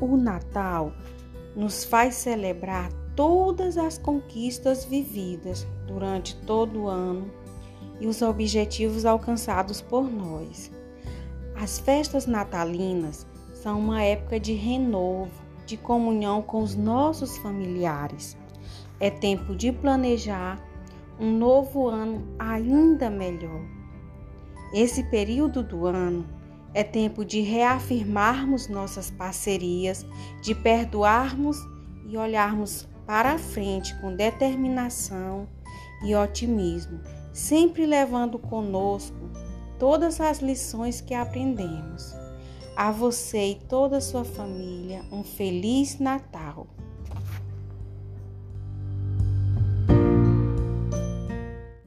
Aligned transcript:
O 0.00 0.16
Natal 0.16 0.92
nos 1.54 1.84
faz 1.84 2.14
celebrar 2.14 2.90
todas 3.14 3.76
as 3.76 3.98
conquistas 3.98 4.84
vividas 4.84 5.66
durante 5.86 6.36
todo 6.46 6.82
o 6.82 6.88
ano 6.88 7.30
e 8.00 8.06
os 8.06 8.22
objetivos 8.22 9.04
alcançados 9.04 9.82
por 9.82 10.10
nós. 10.10 10.70
As 11.54 11.78
festas 11.78 12.26
natalinas 12.26 13.26
são 13.52 13.78
uma 13.78 14.02
época 14.02 14.40
de 14.40 14.54
renovo, 14.54 15.30
de 15.66 15.76
comunhão 15.76 16.40
com 16.40 16.62
os 16.62 16.74
nossos 16.74 17.36
familiares. 17.36 18.38
É 18.98 19.10
tempo 19.10 19.54
de 19.54 19.70
planejar 19.70 20.58
um 21.18 21.30
novo 21.30 21.88
ano 21.88 22.26
ainda 22.38 23.10
melhor. 23.10 23.60
Esse 24.72 25.02
período 25.10 25.62
do 25.62 25.84
ano 25.84 26.24
é 26.72 26.84
tempo 26.84 27.24
de 27.24 27.40
reafirmarmos 27.40 28.68
nossas 28.68 29.10
parcerias, 29.10 30.06
de 30.42 30.54
perdoarmos 30.54 31.58
e 32.08 32.16
olharmos 32.16 32.88
para 33.06 33.32
a 33.32 33.38
frente 33.38 33.98
com 34.00 34.14
determinação 34.14 35.48
e 36.04 36.14
otimismo, 36.14 37.00
sempre 37.32 37.84
levando 37.86 38.38
conosco 38.38 39.30
todas 39.78 40.20
as 40.20 40.38
lições 40.38 41.00
que 41.00 41.14
aprendemos. 41.14 42.14
A 42.76 42.90
você 42.90 43.50
e 43.50 43.54
toda 43.54 43.96
a 43.98 44.00
sua 44.00 44.24
família, 44.24 45.02
um 45.10 45.22
Feliz 45.22 45.98
Natal! 45.98 46.49